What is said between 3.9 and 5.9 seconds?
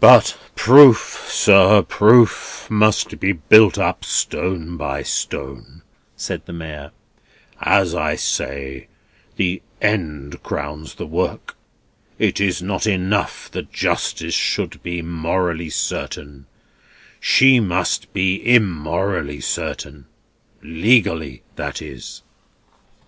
stone by stone,"